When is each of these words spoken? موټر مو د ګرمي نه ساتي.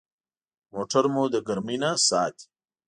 موټر 0.73 1.05
مو 1.13 1.23
د 1.33 1.35
ګرمي 1.47 1.77
نه 1.83 1.91
ساتي. 2.07 2.45